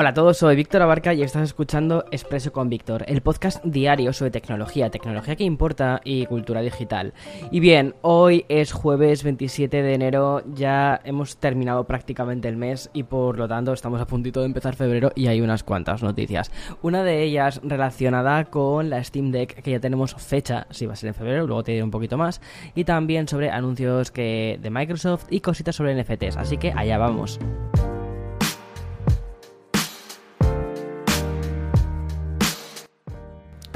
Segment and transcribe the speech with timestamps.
[0.00, 4.14] Hola a todos, soy Víctor Abarca y estás escuchando Expreso con Víctor, el podcast diario
[4.14, 7.12] sobre tecnología, tecnología que importa y cultura digital.
[7.50, 13.02] Y bien, hoy es jueves 27 de enero, ya hemos terminado prácticamente el mes y
[13.02, 16.50] por lo tanto estamos a puntito de empezar febrero y hay unas cuantas noticias.
[16.80, 20.96] Una de ellas relacionada con la Steam Deck, que ya tenemos fecha, si va a
[20.96, 22.40] ser en febrero, luego te diré un poquito más,
[22.74, 27.38] y también sobre anuncios que de Microsoft y cositas sobre NFTs, así que allá vamos.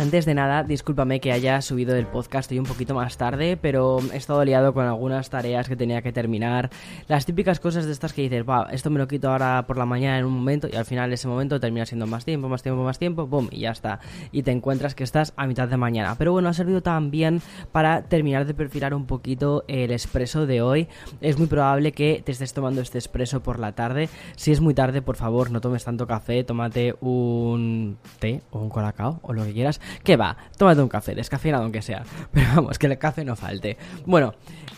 [0.05, 4.01] Antes de nada, discúlpame que haya subido el podcast hoy un poquito más tarde, pero
[4.13, 6.69] he estado liado con algunas tareas que tenía que terminar.
[7.09, 9.87] Las típicas cosas de estas que dices, va, esto me lo quito ahora por la
[9.87, 12.85] mañana en un momento y al final ese momento termina siendo más tiempo, más tiempo,
[12.85, 13.99] más tiempo, boom, y ya está.
[14.31, 16.17] Y te encuentras que estás a mitad de mañana.
[16.19, 17.41] Pero bueno, ha servido también
[17.73, 20.87] para terminar de perfilar un poquito el expreso de hoy.
[21.23, 24.11] Es muy probable que te estés tomando este expreso por la tarde.
[24.37, 28.69] Si es muy tarde, por favor, no tomes tanto café, tómate un té o un
[28.69, 30.37] colacao o lo que quieras ¿Qué va?
[30.57, 32.05] Tómate un café, descafeinado aunque sea.
[32.33, 33.77] Pero vamos, que el café no falte.
[34.07, 34.35] Bueno,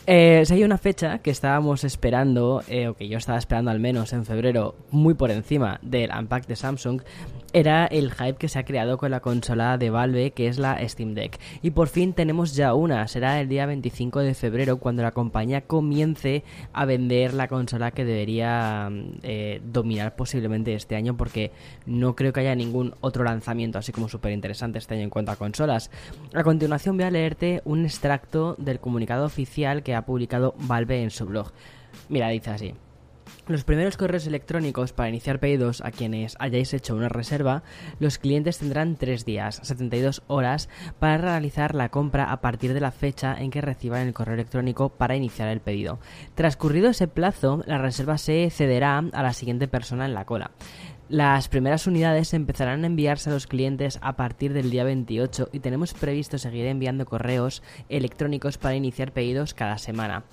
[0.07, 3.81] eh, si hay una fecha que estábamos esperando, eh, o que yo estaba esperando al
[3.81, 7.03] menos en febrero, muy por encima del Unpack de Samsung,
[7.57, 10.79] era el hype que se ha creado con la consola de Valve, que es la
[10.87, 11.39] Steam Deck.
[11.63, 15.63] Y por fin tenemos ya una, será el día 25 de febrero cuando la compañía
[15.63, 18.91] comience a vender la consola que debería
[19.23, 21.51] eh, dominar posiblemente este año, porque
[21.87, 25.33] no creo que haya ningún otro lanzamiento así como súper interesante este año en cuanto
[25.33, 25.91] a consolas.
[26.35, 31.11] A continuación voy a leerte un extracto del comunicado oficial que ha publicado Valve en
[31.11, 31.53] su blog.
[32.11, 32.75] Mira, dice así.
[33.49, 37.63] Los primeros correos electrónicos para iniciar pedidos a quienes hayáis hecho una reserva,
[38.01, 42.91] los clientes tendrán 3 días, 72 horas, para realizar la compra a partir de la
[42.91, 46.01] fecha en que reciban el correo electrónico para iniciar el pedido.
[46.35, 50.51] Transcurrido ese plazo, la reserva se cederá a la siguiente persona en la cola.
[51.09, 55.61] Las primeras unidades empezarán a enviarse a los clientes a partir del día 28 y
[55.61, 60.25] tenemos previsto seguir enviando correos electrónicos para iniciar pedidos cada semana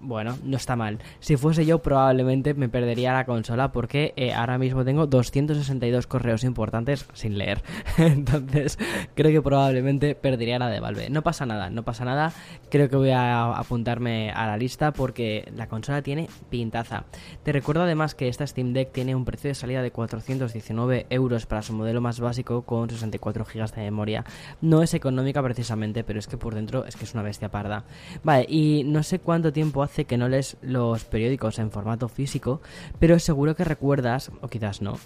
[0.00, 0.98] bueno, no está mal.
[1.20, 6.44] Si fuese yo, probablemente me perdería la consola porque eh, ahora mismo tengo 262 correos
[6.44, 7.62] importantes sin leer.
[7.98, 8.78] Entonces,
[9.14, 11.10] creo que probablemente perdería la de Valve.
[11.10, 12.32] No pasa nada, no pasa nada.
[12.70, 17.04] Creo que voy a apuntarme a la lista porque la consola tiene pintaza.
[17.42, 21.46] Te recuerdo además que esta Steam Deck tiene un precio de salida de 419 euros
[21.46, 24.24] para su modelo más básico con 64 GB de memoria.
[24.60, 27.84] No es económica precisamente, pero es que por dentro es que es una bestia parda.
[28.22, 32.60] Vale, y no sé cuánto tiempo hace que no lees los periódicos en formato físico,
[32.98, 34.98] pero seguro que recuerdas, o quizás no,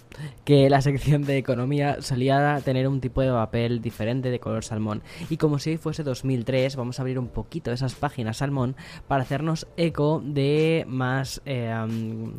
[0.43, 5.01] que la sección de economía solía tener un tipo de papel diferente de color salmón.
[5.29, 8.75] Y como si fuese 2003, vamos a abrir un poquito esas páginas salmón
[9.07, 11.73] para hacernos eco de más eh,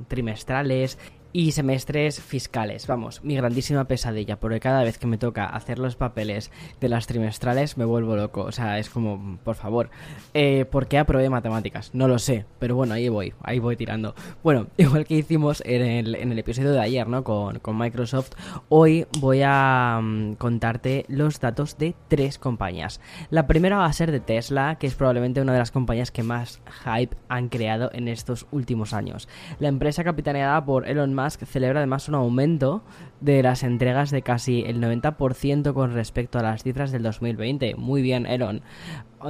[0.09, 0.98] trimestrales
[1.32, 2.87] y semestres fiscales.
[2.87, 6.50] Vamos, mi grandísima pesadilla, porque cada vez que me toca hacer los papeles
[6.81, 8.43] de las trimestrales me vuelvo loco.
[8.43, 9.91] O sea, es como, por favor,
[10.34, 11.91] eh, ¿por qué aprobé matemáticas?
[11.94, 14.15] No lo sé, pero bueno, ahí voy, ahí voy tirando.
[14.42, 17.25] Bueno, igual que hicimos en el, en el episodio de ayer, ¿no?
[17.25, 18.32] Con, con Microsoft,
[18.69, 23.00] hoy voy a mm, contarte los datos de tres compañías.
[23.31, 26.22] La primera va a ser de Tesla, que es probablemente una de las compañías que
[26.22, 29.28] más hype han creado en estos últimos años.
[29.59, 32.83] La empresa capitaneada por Elon Musk celebra además un aumento
[33.21, 37.77] de las entregas de casi el 90% con respecto a las cifras del 2020.
[37.77, 38.62] Muy bien, Elon.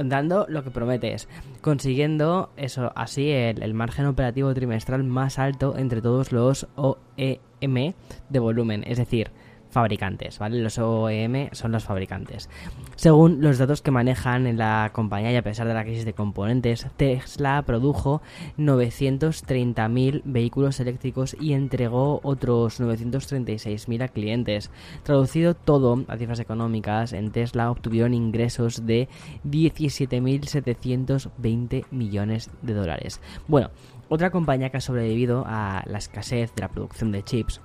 [0.03, 1.29] Dando lo que prometes,
[1.61, 7.93] consiguiendo eso así el, margen operativo trimestral más alto entre todos los OEM
[8.29, 9.29] de volumen, es decir,
[9.73, 10.61] fabricantes, ¿vale?
[10.61, 12.49] Los OEM son los fabricantes.
[12.95, 16.13] Según los datos que manejan en la compañía y a pesar de la crisis de
[16.13, 18.21] componentes, Tesla produjo
[18.57, 24.69] 930.000 vehículos eléctricos y entregó otros 936.000 a clientes.
[25.01, 29.09] Traducido todo a cifras económicas, en Tesla obtuvieron ingresos de
[29.45, 33.19] 17.720 millones de dólares.
[33.47, 33.71] Bueno,
[34.09, 37.59] otra compañía que ha sobrevivido a la escasez de la producción de chips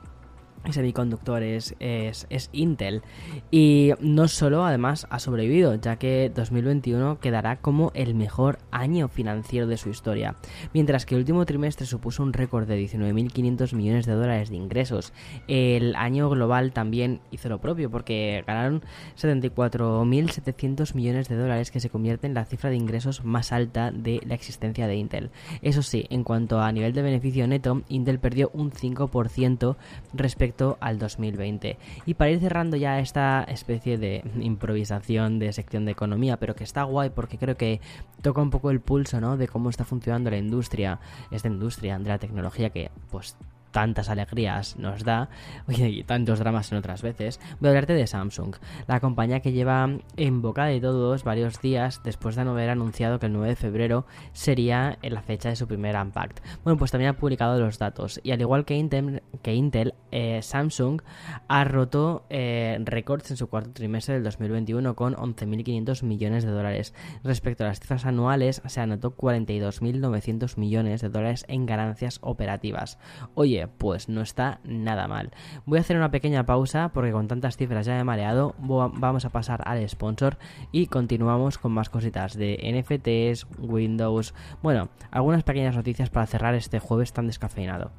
[0.72, 3.02] semiconductores es, Intel.
[3.50, 9.66] Y no solo, además, ha sobrevivido, ya que 2021 quedará como el mejor año financiero
[9.66, 10.36] de su historia.
[10.72, 15.12] Mientras que el último trimestre supuso un récord de 19.500 millones de dólares de ingresos.
[15.46, 18.82] El año global también hizo lo propio, porque ganaron
[19.16, 24.20] 74.700 millones de dólares, que se convierte en la cifra de ingresos más alta de
[24.26, 25.30] la existencia de Intel.
[25.62, 29.76] Eso sí, en cuanto a nivel de beneficio neto, Intel perdió un 5%
[30.14, 31.78] respecto al 2020.
[32.06, 36.64] Y para ir cerrando ya esta especie de improvisación de sección de economía, pero que
[36.64, 37.80] está guay porque creo que
[38.22, 39.36] toca un poco el pulso, ¿no?
[39.36, 41.00] De cómo está funcionando la industria,
[41.30, 43.36] esta industria de la tecnología que pues
[43.70, 45.28] tantas alegrías nos da
[45.68, 48.56] y tantos dramas en otras veces, voy a hablarte de Samsung,
[48.86, 53.18] la compañía que lleva en boca de todos varios días después de no haber anunciado
[53.18, 56.42] que el 9 de febrero sería la fecha de su primer Unpacked.
[56.64, 60.40] Bueno, pues también ha publicado los datos y al igual que Intel, que Intel eh,
[60.42, 61.02] Samsung
[61.48, 66.94] ha roto eh, récords en su cuarto trimestre del 2021 con 11.500 millones de dólares.
[67.24, 72.98] Respecto a las cifras anuales, se anotó 42.900 millones de dólares en ganancias operativas.
[73.34, 75.32] Oye, pues no está nada mal.
[75.66, 78.54] Voy a hacer una pequeña pausa porque con tantas cifras ya he mareado.
[78.58, 80.38] Vamos a pasar al sponsor
[80.70, 86.78] y continuamos con más cositas de NFTs, Windows, bueno, algunas pequeñas noticias para cerrar este
[86.78, 87.90] jueves tan descafeinado.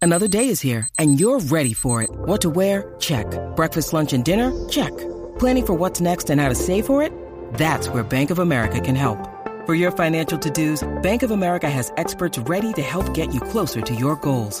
[0.00, 2.10] Another day is here and you're ready for it.
[2.26, 2.94] What to wear?
[2.98, 3.26] Check.
[3.56, 4.52] Breakfast, lunch and dinner?
[4.68, 4.92] Check.
[5.38, 7.12] Planning for what's next and how to save for it?
[7.54, 9.28] That's where Bank of America can help.
[9.64, 13.80] For your financial to-dos, Bank of America has experts ready to help get you closer
[13.80, 14.60] to your goals.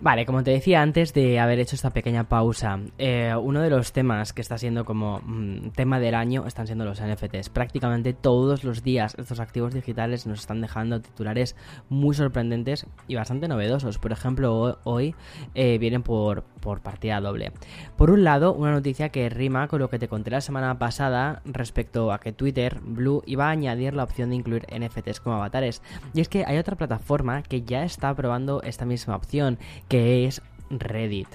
[0.00, 3.92] Vale, como te decía antes de haber hecho esta pequeña pausa, eh, uno de los
[3.92, 7.48] temas que está siendo como mm, tema del año están siendo los NFTs.
[7.48, 11.56] Prácticamente todos los días estos activos digitales nos están dejando titulares
[11.88, 13.98] muy sorprendentes y bastante novedosos.
[13.98, 15.14] Por ejemplo, hoy
[15.54, 17.52] eh, vienen por, por partida doble.
[17.96, 21.40] Por un lado, una noticia que rima con lo que te conté la semana pasada
[21.46, 25.80] respecto a que Twitter, Blue, iba a añadir la opción de incluir NFTs como avatares.
[26.12, 30.42] Y es que hay otra plataforma que ya está probando esta misma opción que es
[30.70, 31.28] Reddit.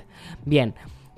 [0.45, 0.73] Bien,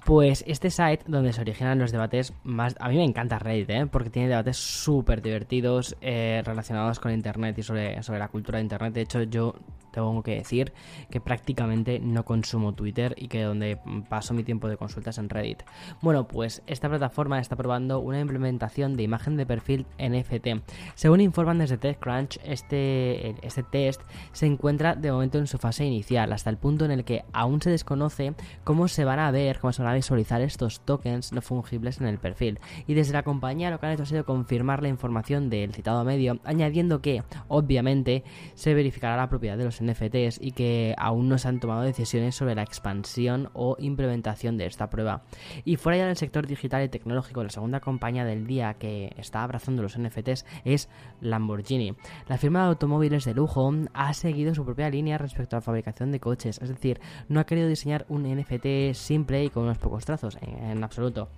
[0.06, 2.76] pues este site donde se originan los debates más...
[2.80, 3.86] A mí me encanta Reddit, ¿eh?
[3.86, 8.64] porque tiene debates súper divertidos eh, relacionados con Internet y sobre, sobre la cultura de
[8.64, 8.94] Internet.
[8.94, 9.56] De hecho, yo
[9.94, 10.74] tengo que decir
[11.10, 13.80] que prácticamente no consumo Twitter y que donde
[14.10, 15.64] paso mi tiempo de consultas en Reddit.
[16.02, 20.64] Bueno, pues esta plataforma está probando una implementación de imagen de perfil NFT.
[20.96, 24.02] Según informan desde TechCrunch, este, este test
[24.32, 27.62] se encuentra de momento en su fase inicial, hasta el punto en el que aún
[27.62, 31.42] se desconoce cómo se van a ver, cómo se van a visualizar estos tokens no
[31.42, 32.60] fungibles en el perfil.
[32.88, 36.04] Y desde la compañía lo que han hecho ha sido confirmar la información del citado
[36.04, 38.24] medio, añadiendo que, obviamente,
[38.56, 42.36] se verificará la propiedad de los NFTs y que aún no se han tomado decisiones
[42.36, 45.24] sobre la expansión o implementación de esta prueba.
[45.66, 49.44] Y fuera ya del sector digital y tecnológico, la segunda compañía del día que está
[49.44, 50.90] abrazando los NFTs es
[51.22, 51.96] Lamborghini.
[52.28, 56.12] La firma de automóviles de lujo ha seguido su propia línea respecto a la fabricación
[56.12, 60.06] de coches, es decir, no ha querido diseñar un NFT simple y con unos pocos
[60.06, 61.30] trazos, en, absoluto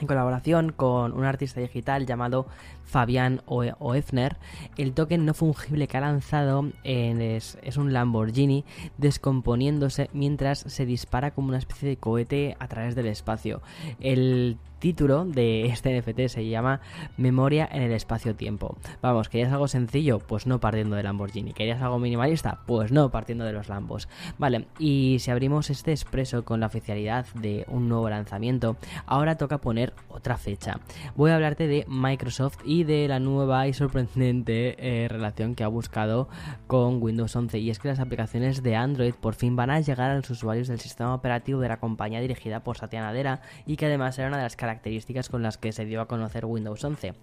[0.00, 2.46] en colaboración con un artista digital llamado
[2.84, 4.36] Fabián Oefner,
[4.76, 8.64] el token no fungible que ha lanzado es, es, un Lamborghini
[8.98, 13.62] descomponiéndose mientras se dispara como una especie de cohete a través del espacio.
[14.00, 16.82] El título de este NFT se llama
[17.16, 18.76] Memoria en el espacio-tiempo.
[19.00, 20.18] Vamos, ¿querías algo sencillo?
[20.18, 21.54] Pues no partiendo de Lamborghini.
[21.54, 22.60] ¿Querías algo minimalista?
[22.66, 24.10] Pues no partiendo de los Lambos.
[24.36, 28.76] Vale, y si abrimos este expreso con la oficialidad de un nuevo lanzamiento,
[29.06, 30.80] ahora toca poner otra fecha.
[31.16, 35.68] Voy a hablarte de Microsoft y de la nueva y sorprendente eh, relación que ha
[35.68, 36.28] buscado
[36.66, 37.58] con Windows 11.
[37.58, 40.68] Y es que las aplicaciones de Android por fin van a llegar a los usuarios
[40.68, 44.36] del sistema operativo de la compañía dirigida por Satya Nadella y que además era una
[44.36, 47.14] de las características características con las que se dio a conocer Windows 11.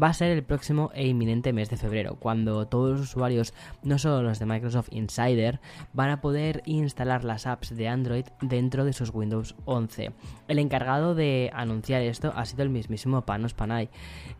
[0.00, 3.98] Va a ser el próximo e inminente mes de febrero, cuando todos los usuarios, no
[3.98, 5.60] solo los de Microsoft Insider,
[5.92, 10.12] van a poder instalar las apps de Android dentro de sus Windows 11.
[10.48, 13.88] El encargado de anunciar esto ha sido el mismísimo Panos Panay,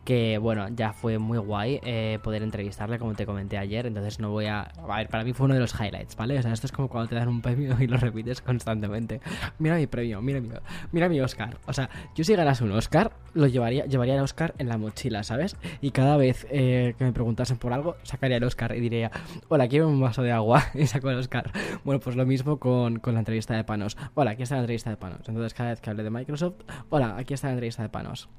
[0.05, 4.29] que bueno, ya fue muy guay eh, poder entrevistarle como te comenté ayer, entonces no
[4.29, 4.61] voy a...
[4.61, 6.37] A ver, para mí fue uno de los highlights, ¿vale?
[6.37, 9.21] O sea, esto es como cuando te dan un premio y lo repites constantemente.
[9.57, 10.49] Mira mi premio, mira mi,
[10.91, 11.57] mira mi Oscar.
[11.65, 15.23] O sea, yo sí ganas un Oscar, lo llevaría, llevaría el Oscar en la mochila,
[15.23, 15.55] ¿sabes?
[15.81, 19.11] Y cada vez eh, que me preguntasen por algo, sacaría el Oscar y diría,
[19.47, 21.51] hola, quiero un vaso de agua y saco el Oscar.
[21.83, 23.97] Bueno, pues lo mismo con, con la entrevista de Panos.
[24.13, 25.21] Hola, aquí está la entrevista de Panos.
[25.27, 26.55] Entonces cada vez que hable de Microsoft,
[26.89, 28.29] hola, aquí está la entrevista de Panos.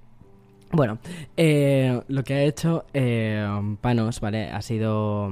[0.73, 0.99] Bueno,
[1.37, 3.45] eh, lo que ha hecho eh,
[3.81, 4.51] Panos, ¿vale?
[4.51, 5.29] Ha sido,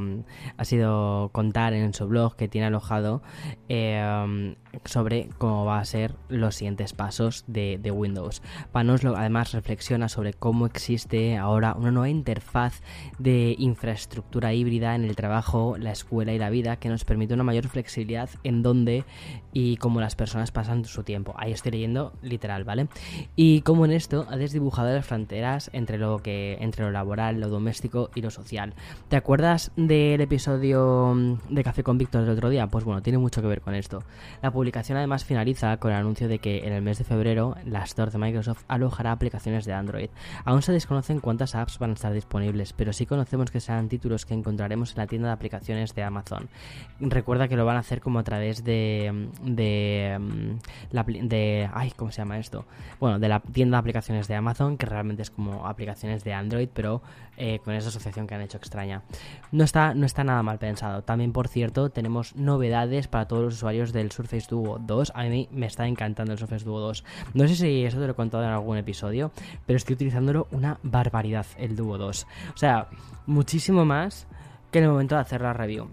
[0.57, 3.23] ha sido contar en su blog que tiene alojado
[3.69, 8.43] eh, sobre cómo va a ser los siguientes pasos de, Windows.
[8.73, 12.83] Panos además reflexiona sobre cómo existe ahora una nueva interfaz
[13.19, 17.45] de infraestructura híbrida en el trabajo, la escuela y la vida que nos permite una
[17.45, 19.05] mayor flexibilidad en dónde
[19.53, 21.35] y cómo las personas pasan su tiempo.
[21.39, 22.89] Ahí estoy leyendo literal, ¿vale?
[23.37, 27.49] Y como en esto ha desdibujado las fronteras entre lo que entre lo laboral, lo
[27.49, 28.75] doméstico y lo social.
[29.09, 32.67] ¿Te acuerdas del episodio de Café con Víctor del otro día?
[32.67, 34.03] Pues bueno, tiene mucho que ver con esto.
[34.43, 37.85] La publicación además finaliza con el anuncio de que en el mes de febrero la
[37.85, 40.11] Store de Microsoft alojará aplicaciones de Android.
[40.45, 44.27] Aún se desconocen cuántas apps van a estar disponibles, pero sí conocemos que serán títulos
[44.27, 46.49] que encontraremos en la tienda de aplicaciones de Amazon.
[47.01, 50.19] Recuerda que lo van a hacer como a través de de
[50.91, 52.65] la de ay, ¿cómo se llama esto?
[53.01, 56.69] Bueno, de la tienda de aplicaciones de Amazon, que realmente es como aplicaciones de Android,
[56.73, 57.03] pero
[57.37, 59.03] eh, con esa asociación que han hecho extraña.
[59.53, 61.03] No está no está nada mal pensado.
[61.03, 65.13] También, por cierto, tenemos novedades para todos los usuarios del Surface Duo 2.
[65.15, 67.05] A mí me está encantando el Surface Duo 2.
[67.35, 69.31] No sé si eso te lo he contado en algún episodio,
[69.67, 72.27] pero estoy utilizándolo una barbaridad, el Duo 2.
[72.55, 72.89] O sea,
[73.27, 74.27] muchísimo más
[74.71, 75.89] que en el momento de hacer la review.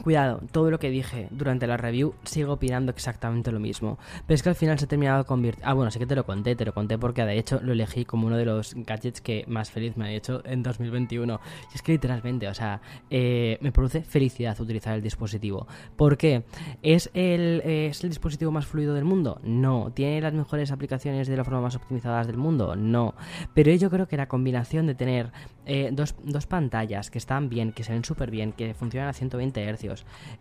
[0.00, 3.98] Cuidado, todo lo que dije durante la review sigo opinando exactamente lo mismo.
[4.26, 5.68] Pero es que al final se ha terminado convirtiendo...
[5.68, 8.04] Ah, bueno, sí que te lo conté, te lo conté porque de hecho lo elegí
[8.04, 11.40] como uno de los gadgets que más feliz me ha hecho en 2021.
[11.72, 12.80] Y es que literalmente, o sea,
[13.10, 15.66] eh, me produce felicidad utilizar el dispositivo.
[15.96, 16.44] ¿Por qué?
[16.82, 19.40] ¿Es el, ¿Es el dispositivo más fluido del mundo?
[19.44, 19.92] No.
[19.94, 22.76] ¿Tiene las mejores aplicaciones de la forma más optimizadas del mundo?
[22.76, 23.14] No.
[23.54, 25.32] Pero yo creo que la combinación de tener
[25.66, 29.12] eh, dos, dos pantallas que están bien, que se ven súper bien, que funcionan a
[29.12, 29.81] 120 Hz,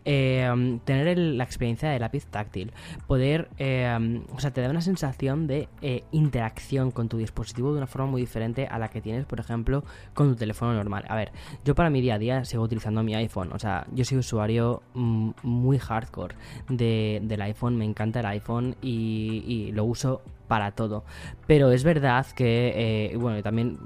[0.06, 2.72] eh, tener la experiencia de lápiz táctil,
[3.08, 7.78] poder, eh, o sea, te da una sensación de eh, interacción con tu dispositivo de
[7.78, 9.84] una forma muy diferente a la que tienes, por ejemplo,
[10.14, 11.06] con tu teléfono normal.
[11.08, 11.32] A ver,
[11.66, 14.84] yo para mi día a día sigo utilizando mi iPhone, o sea, yo soy usuario
[14.94, 16.36] mm, muy hardcore
[16.70, 20.22] del iPhone, me encanta el iPhone y lo uso
[20.52, 21.06] para todo.
[21.48, 22.74] Pero es verdad que,
[23.14, 23.80] eh, bueno, también,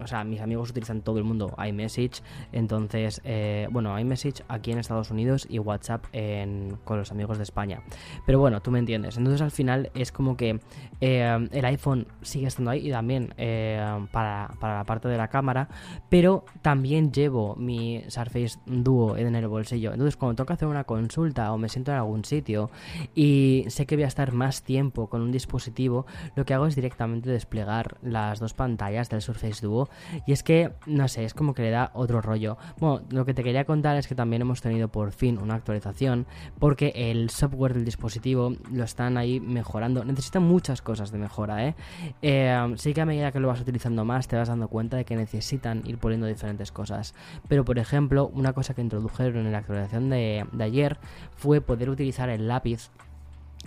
[0.00, 4.78] o sea, mis amigos utilizan todo el mundo iMessage, entonces, eh, bueno, iMessage aquí en
[4.78, 6.06] Estados Unidos y WhatsApp
[6.84, 7.82] con los amigos de España.
[8.24, 9.18] Pero bueno, tú me entiendes.
[9.18, 10.58] Entonces al final es como que
[11.02, 13.34] eh, el iPhone sigue estando ahí y también
[14.10, 15.68] para, la parte de la cámara,
[16.08, 19.92] pero también llevo mi Surface Duo en el bolsillo.
[19.92, 22.70] Entonces cuando toca hacer una consulta o me siento en algún sitio
[23.14, 26.06] y sé que voy a estar más tiempo con un dispositivo dispositivo,
[26.36, 29.88] lo que hago es directamente desplegar las dos pantallas del Surface Duo.
[30.26, 32.56] Y es que, no sé, es como que le da otro rollo.
[32.78, 36.26] Bueno, lo que te quería contar es que también hemos tenido por fin una actualización,
[36.58, 40.04] porque el software del dispositivo lo están ahí mejorando.
[40.04, 41.74] Necesita muchas cosas de mejora, ¿eh?
[42.22, 42.74] ¿eh?
[42.76, 45.16] sí que a medida que lo vas utilizando más, te vas dando cuenta de que
[45.16, 47.14] necesitan ir poniendo diferentes cosas.
[47.48, 50.98] Pero, por ejemplo, una cosa que introdujeron en la actualización de, de ayer
[51.36, 52.90] fue poder utilizar el lápiz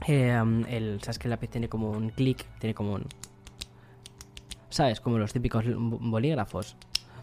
[0.08, 2.46] eh, el, ¿Sabes que el lápiz tiene como un clic?
[2.60, 3.06] Tiene como un...
[4.70, 5.00] ¿Sabes?
[5.00, 6.76] Como los típicos bolígrafos.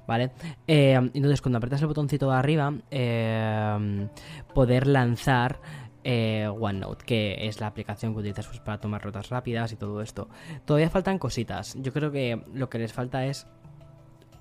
[0.06, 0.32] ¿Vale?
[0.66, 4.08] Eh, entonces, cuando apretas el botoncito de arriba, eh,
[4.52, 5.60] poder lanzar
[6.04, 10.28] OneNote, que es la aplicación que utilizas pues, para tomar notas rápidas y todo esto.
[10.64, 11.76] Todavía faltan cositas.
[11.80, 13.46] Yo creo que lo que les falta es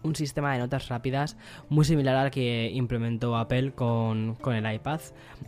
[0.04, 1.38] un sistema de notas rápidas
[1.70, 5.02] muy similar al que implementó Apple con, el iPad.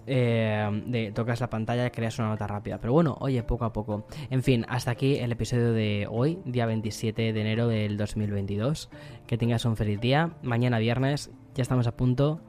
[0.05, 2.79] Eh, de tocas la pantalla y creas una nota rápida.
[2.79, 4.05] Pero bueno, oye, poco a poco.
[4.29, 8.89] En fin, hasta aquí el episodio de hoy, día 27 de enero del 2022.
[9.27, 10.31] Que tengas un feliz día.
[10.41, 12.41] Mañana viernes, ya estamos a punto.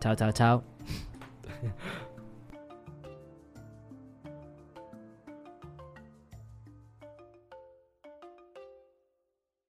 [0.00, 0.64] Chao, chao, chao.